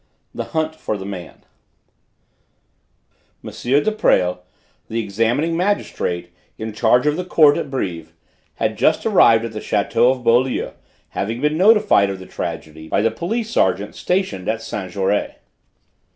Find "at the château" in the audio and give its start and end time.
9.45-10.09